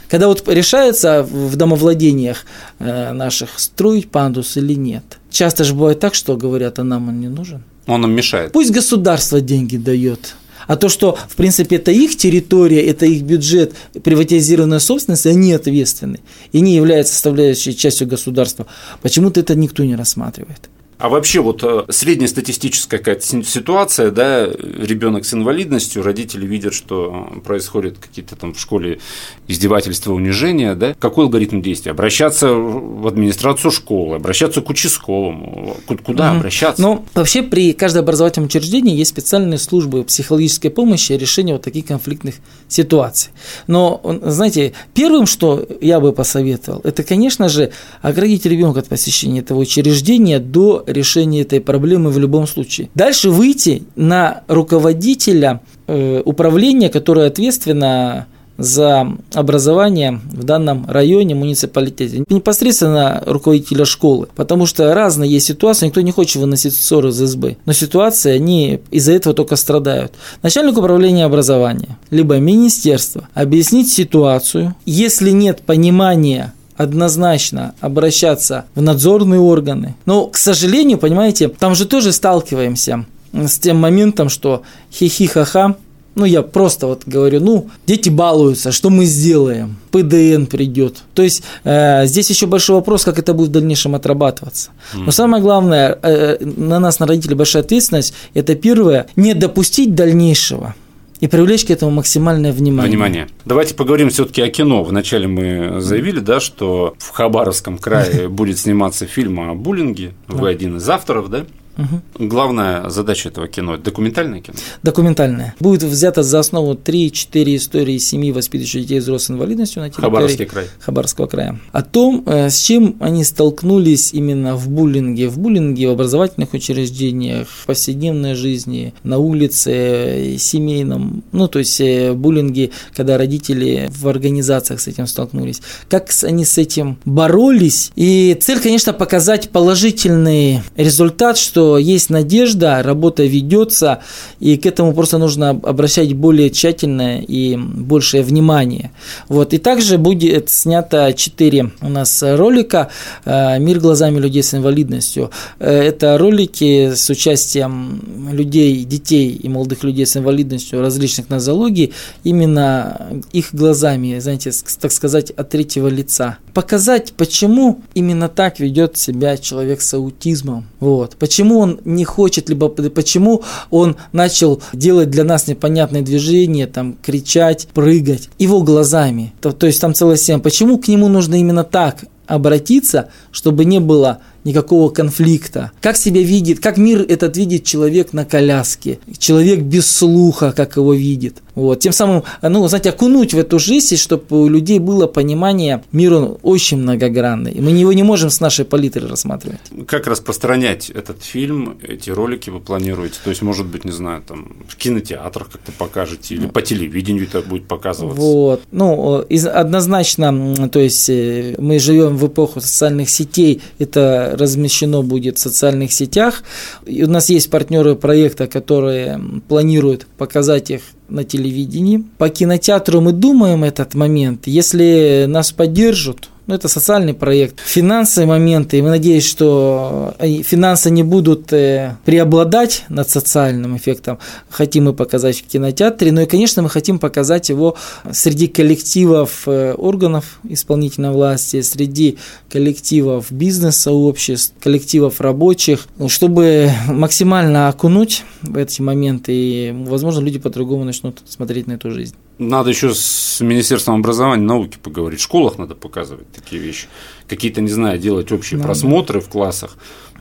Когда 0.08 0.28
вот 0.28 0.48
решается 0.48 1.22
в 1.22 1.56
домовладениях 1.56 2.46
э, 2.78 3.12
наших 3.12 3.58
строить 3.58 4.10
пандус 4.10 4.56
или 4.56 4.74
нет. 4.74 5.02
Часто 5.30 5.64
же 5.64 5.74
бывает 5.74 6.00
так, 6.00 6.14
что 6.14 6.36
говорят, 6.36 6.78
а 6.78 6.84
нам 6.84 7.08
он 7.08 7.20
не 7.20 7.28
нужен. 7.28 7.62
Он 7.86 8.00
нам 8.00 8.12
мешает. 8.12 8.52
Пусть 8.52 8.70
государство 8.70 9.40
деньги 9.40 9.76
дает. 9.76 10.36
А 10.66 10.76
то, 10.76 10.88
что, 10.88 11.16
в 11.28 11.36
принципе, 11.36 11.76
это 11.76 11.90
их 11.90 12.16
территория, 12.16 12.84
это 12.86 13.06
их 13.06 13.22
бюджет, 13.22 13.74
приватизированная 14.02 14.78
собственность, 14.78 15.26
они 15.26 15.52
ответственны. 15.52 16.20
И 16.52 16.60
не 16.60 16.74
являются 16.74 17.14
составляющей 17.14 17.76
частью 17.76 18.06
государства. 18.06 18.66
Почему-то 19.02 19.40
это 19.40 19.54
никто 19.54 19.84
не 19.84 19.96
рассматривает. 19.96 20.68
А 20.98 21.10
вообще 21.10 21.40
вот 21.40 21.62
э, 21.62 21.84
среднестатистическая 21.90 22.96
какая-то 22.96 23.44
ситуация, 23.44 24.10
да, 24.10 24.46
ребенок 24.46 25.26
с 25.26 25.34
инвалидностью, 25.34 26.02
родители 26.02 26.46
видят, 26.46 26.72
что 26.72 27.30
происходят 27.44 27.98
какие-то 27.98 28.34
там 28.34 28.54
в 28.54 28.60
школе 28.60 28.98
издевательства, 29.46 30.12
унижения, 30.12 30.74
да, 30.74 30.94
какой 30.98 31.26
алгоритм 31.26 31.60
действия? 31.60 31.92
Обращаться 31.92 32.54
в 32.54 33.06
администрацию 33.06 33.70
школы, 33.70 34.16
обращаться 34.16 34.62
к 34.62 34.70
участковому, 34.70 35.76
куда 36.02 36.30
угу. 36.30 36.38
обращаться? 36.38 36.80
Ну, 36.80 37.04
вообще 37.14 37.42
при 37.42 37.74
каждом 37.74 38.04
образовательном 38.04 38.46
учреждении 38.46 38.96
есть 38.96 39.10
специальные 39.10 39.58
службы 39.58 40.02
психологической 40.02 40.70
помощи 40.70 41.12
и 41.12 41.18
решения 41.18 41.52
вот 41.52 41.62
таких 41.62 41.84
конфликтных 41.84 42.36
ситуаций. 42.68 43.32
Но, 43.66 44.00
знаете, 44.22 44.72
первым, 44.94 45.26
что 45.26 45.66
я 45.82 46.00
бы 46.00 46.12
посоветовал, 46.12 46.80
это, 46.84 47.02
конечно 47.02 47.50
же, 47.50 47.72
оградить 48.00 48.46
ребенка 48.46 48.80
от 48.80 48.88
посещения 48.88 49.40
этого 49.40 49.58
учреждения 49.58 50.38
до 50.38 50.84
решения 50.86 51.42
этой 51.42 51.60
проблемы 51.60 52.10
в 52.10 52.18
любом 52.18 52.46
случае. 52.46 52.88
Дальше 52.94 53.30
выйти 53.30 53.82
на 53.96 54.42
руководителя 54.48 55.60
э, 55.86 56.22
управления, 56.24 56.88
которое 56.88 57.28
ответственно 57.28 58.26
за 58.58 59.16
образование 59.34 60.20
в 60.32 60.44
данном 60.44 60.86
районе, 60.88 61.34
муниципалитете. 61.34 62.24
Непосредственно 62.28 63.22
руководителя 63.26 63.84
школы. 63.84 64.28
Потому 64.34 64.66
что 64.66 64.94
разные 64.94 65.30
есть 65.30 65.46
ситуации, 65.46 65.86
никто 65.86 66.00
не 66.00 66.12
хочет 66.12 66.36
выносить 66.36 66.74
ссоры 66.74 67.10
из 67.10 67.16
СБ. 67.16 67.56
Но 67.64 67.72
ситуации, 67.72 68.32
они 68.32 68.80
из-за 68.90 69.12
этого 69.12 69.34
только 69.34 69.56
страдают. 69.56 70.12
Начальник 70.42 70.78
управления 70.78 71.24
образования, 71.24 71.98
либо 72.10 72.36
министерство, 72.38 73.28
объяснить 73.34 73.90
ситуацию. 73.90 74.74
Если 74.86 75.30
нет 75.30 75.62
понимания 75.62 76.54
однозначно 76.76 77.74
обращаться 77.80 78.64
в 78.74 78.82
надзорные 78.82 79.40
органы. 79.40 79.94
Но, 80.04 80.26
к 80.26 80.36
сожалению, 80.36 80.98
понимаете, 80.98 81.48
там 81.48 81.74
же 81.74 81.86
тоже 81.86 82.12
сталкиваемся 82.12 83.06
с 83.32 83.58
тем 83.58 83.76
моментом, 83.76 84.28
что 84.28 84.62
хихи-ха-ха, 84.92 85.76
ну, 86.16 86.24
я 86.24 86.42
просто 86.42 86.86
вот 86.86 87.02
говорю, 87.04 87.40
ну, 87.40 87.68
дети 87.86 88.08
балуются, 88.08 88.72
что 88.72 88.88
мы 88.88 89.04
сделаем? 89.04 89.76
ПДН 89.90 90.46
придет. 90.46 91.02
То 91.12 91.22
есть 91.22 91.42
э, 91.64 92.06
здесь 92.06 92.30
еще 92.30 92.46
большой 92.46 92.76
вопрос, 92.76 93.04
как 93.04 93.18
это 93.18 93.34
будет 93.34 93.50
в 93.50 93.52
дальнейшем 93.52 93.94
отрабатываться. 93.94 94.70
Но 94.94 95.10
самое 95.12 95.42
главное, 95.42 95.98
э, 96.02 96.38
на 96.40 96.80
нас, 96.80 97.00
на 97.00 97.06
родителей, 97.06 97.34
большая 97.34 97.62
ответственность. 97.62 98.14
Это 98.32 98.54
первое, 98.54 99.06
не 99.14 99.34
допустить 99.34 99.94
дальнейшего 99.94 100.74
и 101.20 101.26
привлечь 101.26 101.64
к 101.64 101.70
этому 101.70 101.90
максимальное 101.90 102.52
внимание. 102.52 102.90
Внимание. 102.90 103.28
Давайте 103.44 103.74
поговорим 103.74 104.10
все-таки 104.10 104.42
о 104.42 104.48
кино. 104.48 104.84
Вначале 104.84 105.26
мы 105.28 105.80
заявили, 105.80 106.20
да, 106.20 106.40
что 106.40 106.94
в 106.98 107.10
Хабаровском 107.10 107.78
крае 107.78 108.28
будет 108.28 108.58
сниматься 108.58 109.06
фильм 109.06 109.40
о 109.40 109.54
буллинге. 109.54 110.12
Вы 110.28 110.48
один 110.48 110.76
из 110.76 110.88
авторов, 110.88 111.30
да? 111.30 111.46
Угу. 111.78 112.26
Главная 112.26 112.88
задача 112.88 113.28
этого 113.28 113.48
кино– 113.48 113.74
это 113.74 113.84
документальное 113.84 114.40
кино? 114.40 114.56
Документальное. 114.82 115.54
Будет 115.60 115.82
взято 115.82 116.22
за 116.22 116.38
основу 116.38 116.74
3-4 116.74 117.56
истории 117.56 117.98
семьи, 117.98 118.32
воспитывающих 118.32 118.82
детей 118.82 119.00
с 119.00 119.30
инвалидностью 119.30 119.82
на 119.82 119.90
территории 119.90 120.10
Хабаровский 120.10 120.46
край. 120.46 120.66
Хабаровского 120.80 121.26
края. 121.26 121.60
О 121.72 121.82
том, 121.82 122.22
э, 122.26 122.48
с 122.50 122.58
чем 122.60 122.96
они 123.00 123.24
столкнулись 123.24 124.12
именно 124.14 124.56
в 124.56 124.68
буллинге. 124.68 125.28
В 125.28 125.38
буллинге, 125.38 125.88
в 125.88 125.92
образовательных 125.92 126.54
учреждениях, 126.54 127.48
в 127.48 127.66
повседневной 127.66 128.34
жизни, 128.34 128.94
на 129.02 129.18
улице, 129.18 130.36
семейном. 130.38 131.22
Ну, 131.32 131.48
то 131.48 131.58
есть, 131.58 131.80
э, 131.80 132.12
буллинги, 132.12 132.70
когда 132.94 133.18
родители 133.18 133.90
в 133.90 134.08
организациях 134.08 134.80
с 134.80 134.86
этим 134.86 135.06
столкнулись. 135.06 135.60
Как 135.88 136.10
они 136.22 136.44
с 136.44 136.56
этим 136.58 136.98
боролись. 137.04 137.92
И 137.96 138.36
цель, 138.40 138.60
конечно, 138.60 138.92
показать 138.92 139.50
положительный 139.50 140.62
результат, 140.76 141.36
что 141.36 141.65
есть 141.78 142.10
надежда, 142.10 142.82
работа 142.82 143.24
ведется, 143.24 144.00
и 144.40 144.56
к 144.56 144.66
этому 144.66 144.92
просто 144.94 145.18
нужно 145.18 145.50
обращать 145.50 146.12
более 146.14 146.50
тщательное 146.50 147.20
и 147.20 147.56
большее 147.56 148.22
внимание. 148.22 148.90
Вот. 149.28 149.54
И 149.54 149.58
также 149.58 149.98
будет 149.98 150.50
снято 150.50 151.12
4 151.16 151.72
у 151.80 151.88
нас 151.88 152.22
ролика 152.22 152.88
э, 153.24 153.58
«Мир 153.58 153.80
глазами 153.80 154.18
людей 154.18 154.42
с 154.42 154.54
инвалидностью». 154.54 155.30
Э, 155.58 155.70
это 155.70 156.18
ролики 156.18 156.94
с 156.94 157.10
участием 157.10 158.30
людей, 158.32 158.84
детей 158.84 159.30
и 159.30 159.48
молодых 159.48 159.84
людей 159.84 160.06
с 160.06 160.16
инвалидностью 160.16 160.80
различных 160.80 161.30
нозологий, 161.30 161.92
именно 162.24 163.22
их 163.32 163.48
глазами, 163.52 164.18
знаете, 164.18 164.52
так 164.80 164.92
сказать, 164.92 165.30
от 165.30 165.50
третьего 165.50 165.88
лица. 165.88 166.38
Показать, 166.54 167.12
почему 167.16 167.80
именно 167.94 168.28
так 168.28 168.60
ведет 168.60 168.96
себя 168.96 169.36
человек 169.36 169.80
с 169.80 169.94
аутизмом. 169.94 170.66
Вот. 170.80 171.16
Почему 171.16 171.55
он 171.58 171.80
не 171.84 172.04
хочет, 172.04 172.48
либо 172.48 172.68
почему 172.68 173.42
он 173.70 173.96
начал 174.12 174.62
делать 174.72 175.10
для 175.10 175.24
нас 175.24 175.46
непонятные 175.46 176.02
движения, 176.02 176.66
там, 176.66 176.96
кричать, 177.02 177.68
прыгать. 177.72 178.28
Его 178.38 178.62
глазами. 178.62 179.32
То, 179.40 179.52
то 179.52 179.66
есть 179.66 179.80
там 179.80 179.94
целая 179.94 180.16
система. 180.16 180.40
Почему 180.40 180.78
к 180.78 180.88
нему 180.88 181.08
нужно 181.08 181.36
именно 181.36 181.64
так 181.64 182.04
обратиться, 182.26 183.08
чтобы 183.30 183.64
не 183.64 183.80
было 183.80 184.18
никакого 184.46 184.88
конфликта. 184.90 185.72
Как 185.82 185.96
себя 185.96 186.22
видит, 186.22 186.60
как 186.60 186.78
мир 186.78 187.04
этот 187.06 187.36
видит 187.36 187.64
человек 187.64 188.12
на 188.12 188.24
коляске, 188.24 188.98
человек 189.18 189.60
без 189.60 189.90
слуха, 189.90 190.52
как 190.52 190.76
его 190.76 190.94
видит. 190.94 191.42
Вот. 191.56 191.80
Тем 191.80 191.92
самым, 191.92 192.22
ну, 192.42 192.68
знаете, 192.68 192.90
окунуть 192.90 193.34
в 193.34 193.38
эту 193.38 193.58
жизнь, 193.58 193.96
чтобы 193.96 194.42
у 194.42 194.48
людей 194.48 194.78
было 194.78 195.06
понимание, 195.06 195.82
мир 195.90 196.14
он 196.14 196.38
очень 196.42 196.76
многогранный. 196.76 197.56
Мы 197.58 197.70
его 197.70 197.92
не 197.92 198.02
можем 198.02 198.30
с 198.30 198.40
нашей 198.40 198.64
палитры 198.64 199.08
рассматривать. 199.08 199.60
Как 199.86 200.06
распространять 200.06 200.90
этот 200.90 201.22
фильм, 201.22 201.78
эти 201.82 202.10
ролики 202.10 202.50
вы 202.50 202.60
планируете? 202.60 203.16
То 203.24 203.30
есть, 203.30 203.42
может 203.42 203.66
быть, 203.66 203.84
не 203.84 203.92
знаю, 203.92 204.22
там 204.22 204.56
в 204.68 204.76
кинотеатрах 204.76 205.50
как-то 205.50 205.72
покажете 205.72 206.34
или 206.34 206.46
по 206.46 206.60
телевидению 206.60 207.24
это 207.24 207.40
будет 207.40 207.66
показываться? 207.66 208.20
Вот. 208.20 208.62
Ну, 208.70 209.24
однозначно, 209.54 210.68
то 210.68 210.78
есть 210.78 211.08
э, 211.08 211.54
мы 211.58 211.78
живем 211.78 212.18
в 212.18 212.26
эпоху 212.26 212.60
социальных 212.60 213.08
сетей, 213.08 213.62
это 213.78 214.35
размещено 214.36 215.02
будет 215.02 215.38
в 215.38 215.40
социальных 215.40 215.92
сетях. 215.92 216.42
И 216.84 217.02
у 217.02 217.08
нас 217.08 217.28
есть 217.30 217.50
партнеры 217.50 217.94
проекта, 217.96 218.46
которые 218.46 219.20
планируют 219.48 220.06
показать 220.18 220.70
их 220.70 220.82
на 221.08 221.24
телевидении. 221.24 222.04
По 222.18 222.28
кинотеатру 222.28 223.00
мы 223.00 223.12
думаем 223.12 223.64
этот 223.64 223.94
момент. 223.94 224.46
Если 224.46 225.26
нас 225.28 225.52
поддержат, 225.52 226.28
ну, 226.46 226.54
это 226.54 226.68
социальный 226.68 227.14
проект. 227.14 227.60
Финансовые 227.60 228.28
моменты, 228.28 228.78
и 228.78 228.82
мы 228.82 228.90
надеемся, 228.90 229.28
что 229.28 230.14
э, 230.18 230.42
финансы 230.42 230.90
не 230.90 231.02
будут 231.02 231.52
э, 231.52 231.96
преобладать 232.04 232.84
над 232.88 233.10
социальным 233.10 233.76
эффектом. 233.76 234.18
Хотим 234.48 234.84
мы 234.84 234.92
показать 234.92 235.38
в 235.38 235.46
кинотеатре, 235.46 236.12
но 236.12 236.20
и, 236.20 236.26
конечно, 236.26 236.62
мы 236.62 236.68
хотим 236.68 236.98
показать 236.98 237.48
его 237.48 237.76
среди 238.12 238.46
коллективов 238.46 239.42
э, 239.46 239.74
органов 239.74 240.38
исполнительной 240.48 241.10
власти, 241.10 241.62
среди 241.62 242.18
коллективов 242.48 243.32
бизнес-сообществ, 243.32 244.54
коллективов 244.60 245.20
рабочих, 245.20 245.88
ну, 245.98 246.08
чтобы 246.08 246.70
максимально 246.86 247.68
окунуть 247.68 248.22
в 248.42 248.56
эти 248.56 248.80
моменты, 248.82 249.32
и, 249.34 249.74
возможно, 249.86 250.20
люди 250.20 250.38
по-другому 250.38 250.84
начнут 250.84 251.22
смотреть 251.26 251.66
на 251.66 251.72
эту 251.72 251.90
жизнь. 251.90 252.14
Надо 252.38 252.68
еще 252.70 252.92
с 252.94 253.40
Министерством 253.40 253.96
образования 253.96 254.42
и 254.42 254.46
науки 254.46 254.78
поговорить. 254.82 255.20
В 255.20 255.22
школах 255.22 255.56
надо 255.56 255.74
показывать 255.74 256.30
такие 256.32 256.60
вещи. 256.60 256.86
Какие-то, 257.28 257.62
не 257.62 257.70
знаю, 257.70 257.98
делать 257.98 258.30
общие 258.30 258.58
надо. 258.58 258.66
просмотры 258.66 259.20
в 259.20 259.28
классах. 259.28 259.76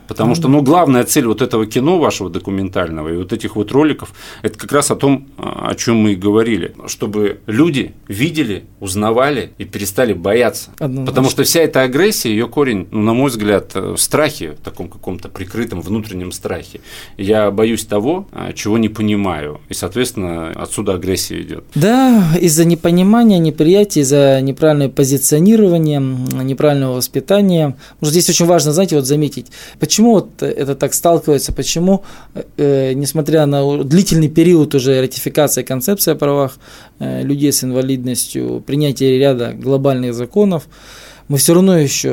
Потому 0.08 0.34
что, 0.34 0.48
ну, 0.48 0.62
главная 0.62 1.04
цель 1.04 1.26
вот 1.26 1.42
этого 1.42 1.66
кино 1.66 1.98
вашего 1.98 2.30
документального 2.30 3.08
и 3.08 3.16
вот 3.16 3.32
этих 3.32 3.56
вот 3.56 3.72
роликов, 3.72 4.12
это 4.42 4.58
как 4.58 4.72
раз 4.72 4.90
о 4.90 4.96
том, 4.96 5.28
о 5.38 5.74
чем 5.74 5.96
мы 5.96 6.12
и 6.12 6.16
говорили, 6.16 6.74
чтобы 6.86 7.40
люди 7.46 7.94
видели, 8.08 8.64
узнавали 8.80 9.52
и 9.58 9.64
перестали 9.64 10.12
бояться. 10.12 10.70
Однозначно. 10.78 11.06
Потому 11.06 11.30
что 11.30 11.44
вся 11.44 11.60
эта 11.60 11.82
агрессия, 11.82 12.30
ее 12.30 12.46
корень, 12.46 12.86
ну, 12.90 13.02
на 13.02 13.14
мой 13.14 13.30
взгляд, 13.30 13.74
в 13.74 13.96
страхе, 13.96 14.52
в 14.52 14.64
таком 14.64 14.88
каком-то 14.88 15.28
прикрытом 15.28 15.80
внутреннем 15.80 16.32
страхе. 16.32 16.80
Я 17.16 17.50
боюсь 17.50 17.84
того, 17.84 18.28
чего 18.54 18.78
не 18.78 18.88
понимаю, 18.88 19.60
и, 19.68 19.74
соответственно, 19.74 20.50
отсюда 20.50 20.94
агрессия 20.94 21.40
идет. 21.40 21.64
Да, 21.74 22.24
из-за 22.40 22.64
непонимания, 22.64 23.38
неприятия, 23.38 24.00
из-за 24.00 24.40
неправильного 24.40 24.90
позиционирования, 24.90 26.00
неправильного 26.00 26.96
воспитания. 26.96 27.76
Может, 28.00 28.12
здесь 28.12 28.28
очень 28.28 28.46
важно, 28.46 28.72
знаете, 28.72 28.96
вот 28.96 29.06
заметить, 29.06 29.46
почему 29.80 29.95
Почему 29.96 30.12
вот 30.12 30.42
это 30.42 30.74
так 30.74 30.92
сталкивается? 30.92 31.54
Почему, 31.54 32.02
э, 32.58 32.92
несмотря 32.92 33.46
на 33.46 33.82
длительный 33.82 34.28
период 34.28 34.74
уже 34.74 35.00
ратификации 35.00 35.62
концепции 35.62 36.12
о 36.12 36.16
правах 36.16 36.58
э, 36.98 37.22
людей 37.22 37.50
с 37.50 37.64
инвалидностью, 37.64 38.62
принятие 38.66 39.18
ряда 39.18 39.54
глобальных 39.54 40.12
законов, 40.12 40.68
мы 41.28 41.38
все 41.38 41.54
равно 41.54 41.78
еще, 41.78 42.10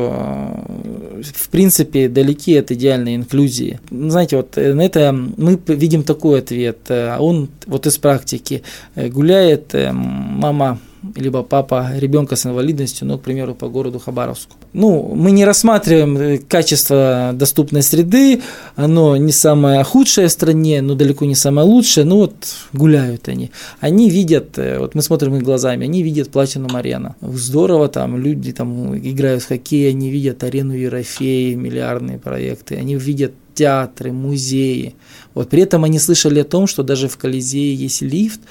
в 1.36 1.50
принципе, 1.52 2.08
далеки 2.08 2.56
от 2.56 2.72
идеальной 2.72 3.16
инклюзии. 3.16 3.82
Знаете, 3.92 4.38
вот 4.38 4.56
на 4.56 4.82
это 4.82 5.12
мы 5.12 5.60
видим 5.68 6.04
такой 6.04 6.40
ответ. 6.40 6.90
Он 6.90 7.50
вот 7.66 7.86
из 7.86 7.98
практики. 7.98 8.63
Гуляет 8.96 9.75
мама 9.92 10.80
либо 11.15 11.43
папа 11.43 11.91
ребенка 11.96 12.36
с 12.36 12.46
инвалидностью, 12.46 13.08
ну, 13.08 13.17
к 13.17 13.22
примеру, 13.22 13.55
по 13.55 13.67
городу 13.67 14.00
Хабаровску. 14.00 14.55
Ну, 14.74 15.13
мы 15.15 15.32
не 15.32 15.46
рассматриваем 15.46 16.17
э, 16.17 16.38
качество 16.38 17.32
доступной 17.34 17.82
среды, 17.82 18.41
оно 18.75 19.17
не 19.17 19.32
самое 19.32 19.84
худшее 19.84 20.27
в 20.27 20.32
стране, 20.32 20.82
но 20.82 20.96
далеко 20.96 21.25
не 21.25 21.36
самое 21.36 21.67
лучшее, 21.67 22.05
ну 22.05 22.17
вот 22.17 22.34
гуляют 22.74 23.27
они. 23.27 23.51
Они 23.79 24.10
видят, 24.10 24.58
э, 24.58 24.79
вот 24.79 24.96
мы 24.96 25.01
смотрим 25.01 25.36
их 25.36 25.43
глазами, 25.43 25.86
они 25.86 26.03
видят 26.03 26.29
Платинум 26.29 26.75
Арена. 26.75 27.15
Здорово, 27.22 27.88
там 27.88 28.17
люди 28.17 28.51
там 28.51 28.98
играют 28.98 29.43
в 29.43 29.48
хоккей, 29.48 29.89
они 29.89 30.10
видят 30.10 30.43
арену 30.43 30.74
Ерофеи, 30.74 31.53
миллиардные 31.53 32.17
проекты, 32.17 32.75
они 32.75 32.96
видят 32.96 33.34
театры, 33.53 34.12
музеи. 34.12 34.96
Вот 35.34 35.50
при 35.50 35.63
этом 35.63 35.84
они 35.84 36.00
слышали 36.00 36.40
о 36.40 36.44
том, 36.44 36.68
что 36.68 36.84
даже 36.84 37.08
в 37.08 37.18
Колизее 37.18 37.75
есть 37.75 38.02
лифт, 38.02 38.42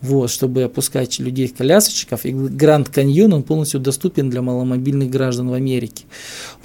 вот, 0.00 0.30
чтобы 0.30 0.62
опускать 0.62 1.18
людей 1.18 1.48
в 1.48 1.54
колясочков. 1.54 2.24
И 2.26 2.32
Гранд 2.32 2.88
Каньон, 2.88 3.32
он 3.32 3.42
полностью 3.42 3.80
доступен 3.80 4.30
для 4.30 4.42
маломобильных 4.42 5.10
граждан 5.10 5.48
в 5.48 5.54
Америке. 5.54 6.04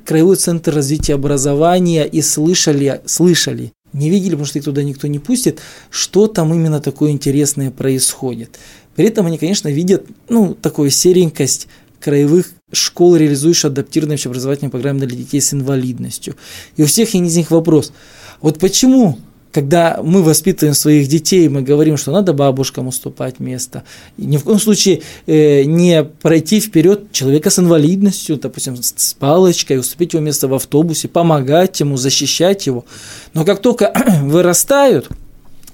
Краевой 0.06 0.36
центр 0.36 0.74
развития 0.74 1.14
образования 1.14 2.06
и 2.06 2.22
слышали, 2.22 3.02
слышали, 3.06 3.72
не 3.94 4.10
видели, 4.10 4.32
потому 4.32 4.46
что 4.46 4.60
их 4.60 4.66
туда 4.66 4.84
никто 4.84 5.08
не 5.08 5.20
пустит, 5.20 5.60
что 5.90 6.28
там 6.28 6.54
именно 6.54 6.82
такое 6.82 7.12
интересное 7.12 7.72
происходит. 7.72 8.60
При 8.96 9.06
этом 9.06 9.26
они, 9.26 9.38
конечно, 9.38 9.70
видят, 9.70 10.06
ну, 10.28 10.54
такую 10.54 10.90
серенькость 10.90 11.68
краевых 12.00 12.52
школ, 12.74 13.16
реализующих 13.16 13.66
адаптированные 13.66 14.16
общеобразовательные 14.16 14.72
программы 14.72 15.06
для 15.06 15.18
детей 15.18 15.40
с 15.40 15.54
инвалидностью. 15.54 16.36
И 16.76 16.84
у 16.84 16.86
всех 16.86 17.14
из 17.14 17.36
них 17.36 17.52
вопрос, 17.52 17.94
вот 18.42 18.60
почему 18.60 19.20
когда 19.52 20.00
мы 20.02 20.24
воспитываем 20.24 20.74
своих 20.74 21.08
детей, 21.08 21.48
мы 21.50 21.62
говорим, 21.62 21.98
что 21.98 22.12
надо 22.12 22.34
бабушкам 22.34 22.88
уступать 22.88 23.40
место. 23.40 23.84
И 24.18 24.26
ни 24.26 24.38
в 24.38 24.44
коем 24.44 24.60
случае 24.60 25.02
э, 25.28 25.64
не 25.64 26.04
пройти 26.04 26.60
вперед 26.60 27.12
человека 27.12 27.50
с 27.50 27.60
инвалидностью, 27.60 28.38
допустим, 28.38 28.78
с 28.82 29.14
палочкой, 29.14 29.80
уступить 29.80 30.14
его 30.14 30.24
место 30.24 30.48
в 30.48 30.54
автобусе, 30.54 31.08
помогать 31.08 31.80
ему, 31.80 31.98
защищать 31.98 32.66
его. 32.66 32.86
Но 33.34 33.46
как 33.46 33.62
только 33.62 33.94
вырастают, 34.24 35.10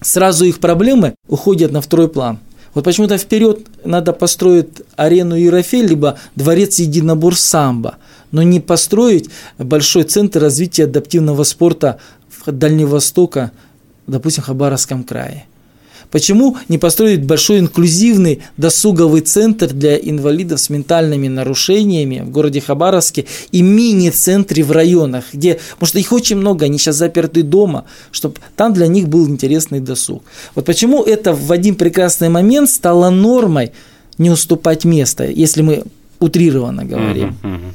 сразу 0.01 0.45
их 0.45 0.59
проблемы 0.59 1.13
уходят 1.27 1.71
на 1.71 1.81
второй 1.81 2.09
план. 2.09 2.39
Вот 2.73 2.83
почему-то 2.83 3.17
вперед 3.17 3.65
надо 3.83 4.13
построить 4.13 4.69
арену 4.95 5.35
Ерофей, 5.35 5.83
либо 5.83 6.19
дворец 6.35 6.79
единобор 6.79 7.35
самбо, 7.35 7.95
но 8.31 8.43
не 8.43 8.59
построить 8.59 9.29
большой 9.57 10.03
центр 10.03 10.41
развития 10.41 10.83
адаптивного 10.83 11.43
спорта 11.43 11.99
Дальнего 12.51 12.91
Востока, 12.91 13.51
допустим, 14.07 14.43
в 14.43 14.47
Хабаровском 14.47 15.03
крае? 15.03 15.45
Почему 16.11 16.55
не 16.69 16.77
построить 16.77 17.23
большой 17.23 17.59
инклюзивный 17.59 18.41
досуговый 18.55 19.21
центр 19.21 19.67
для 19.73 19.97
инвалидов 19.97 20.59
с 20.59 20.69
ментальными 20.69 21.27
нарушениями 21.27 22.21
в 22.25 22.29
городе 22.29 22.61
Хабаровске 22.61 23.25
и 23.51 23.61
мини-центре 23.61 24.63
в 24.63 24.71
районах, 24.71 25.25
где, 25.33 25.59
потому 25.71 25.87
что 25.87 25.99
их 25.99 26.13
очень 26.13 26.37
много, 26.37 26.65
они 26.65 26.77
сейчас 26.77 26.95
заперты 26.95 27.43
дома, 27.43 27.85
чтобы 28.11 28.35
там 28.55 28.73
для 28.73 28.87
них 28.87 29.09
был 29.09 29.27
интересный 29.27 29.81
досуг. 29.81 30.23
Вот 30.55 30.65
почему 30.65 31.03
это 31.03 31.33
в 31.33 31.51
один 31.51 31.75
прекрасный 31.75 32.29
момент 32.29 32.69
стало 32.69 33.09
нормой 33.09 33.73
не 34.17 34.29
уступать 34.29 34.85
место, 34.85 35.25
если 35.25 35.61
мы 35.61 35.83
утрированно 36.19 36.85
говорим. 36.85 37.37
Uh-huh, 37.43 37.55
uh-huh. 37.55 37.73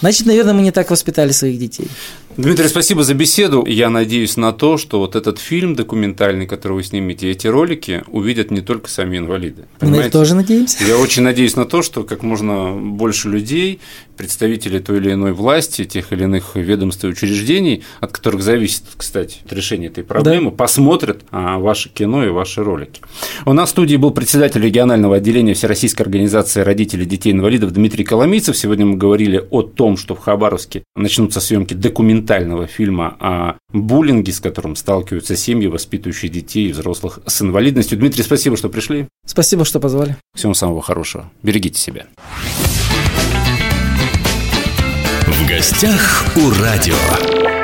Значит, 0.00 0.26
наверное, 0.26 0.54
мы 0.54 0.62
не 0.62 0.70
так 0.70 0.90
воспитали 0.90 1.32
своих 1.32 1.58
детей. 1.58 1.88
Дмитрий, 2.40 2.68
спасибо 2.68 3.02
за 3.02 3.12
беседу. 3.12 3.66
Я 3.66 3.90
надеюсь 3.90 4.38
на 4.38 4.52
то, 4.52 4.78
что 4.78 4.98
вот 4.98 5.14
этот 5.14 5.38
фильм 5.38 5.74
документальный, 5.74 6.46
который 6.46 6.72
вы 6.72 6.82
снимете, 6.82 7.30
эти 7.30 7.46
ролики 7.46 8.02
увидят 8.06 8.50
не 8.50 8.62
только 8.62 8.88
сами 8.88 9.18
инвалиды. 9.18 9.66
Мы 9.82 9.88
на 9.90 9.96
это 9.96 10.12
тоже 10.12 10.34
надеемся. 10.34 10.82
Я 10.82 10.96
очень 10.96 11.22
надеюсь 11.22 11.54
на 11.54 11.66
то, 11.66 11.82
что 11.82 12.02
как 12.02 12.22
можно 12.22 12.72
больше 12.72 13.28
людей, 13.28 13.80
представителей 14.16 14.80
той 14.80 14.98
или 14.98 15.12
иной 15.12 15.32
власти, 15.34 15.84
тех 15.84 16.14
или 16.14 16.22
иных 16.24 16.56
ведомств 16.56 17.04
и 17.04 17.08
учреждений, 17.08 17.82
от 18.00 18.12
которых 18.12 18.42
зависит, 18.42 18.84
кстати, 18.96 19.40
решение 19.50 19.90
этой 19.90 20.02
проблемы, 20.02 20.50
да. 20.50 20.56
посмотрят 20.56 21.20
а, 21.30 21.58
ваше 21.58 21.90
кино 21.90 22.24
и 22.24 22.30
ваши 22.30 22.64
ролики. 22.64 23.02
У 23.44 23.52
нас 23.52 23.68
в 23.68 23.72
студии 23.72 23.96
был 23.96 24.12
председатель 24.12 24.62
регионального 24.62 25.16
отделения 25.16 25.52
Всероссийской 25.52 26.06
организации 26.06 26.62
родителей 26.62 27.04
детей-инвалидов 27.04 27.72
Дмитрий 27.72 28.04
Коломийцев. 28.04 28.56
Сегодня 28.56 28.86
мы 28.86 28.96
говорили 28.96 29.44
о 29.50 29.60
том, 29.60 29.98
что 29.98 30.14
в 30.14 30.20
Хабаровске 30.20 30.84
начнутся 30.96 31.40
съемки 31.40 31.74
документальных 31.74 32.29
документального 32.30 32.66
фильма 32.68 33.16
о 33.18 33.56
буллинге, 33.72 34.32
с 34.32 34.40
которым 34.40 34.76
сталкиваются 34.76 35.36
семьи, 35.36 35.66
воспитывающие 35.66 36.30
детей 36.30 36.68
и 36.68 36.72
взрослых 36.72 37.18
с 37.26 37.42
инвалидностью. 37.42 37.98
Дмитрий, 37.98 38.22
спасибо, 38.22 38.56
что 38.56 38.68
пришли. 38.68 39.08
Спасибо, 39.26 39.64
что 39.64 39.80
позвали. 39.80 40.16
Всего 40.34 40.54
самого 40.54 40.80
хорошего. 40.80 41.30
Берегите 41.42 41.80
себя. 41.80 42.06
В 45.26 45.48
гостях 45.48 46.24
у 46.36 46.50
радио. 46.62 47.59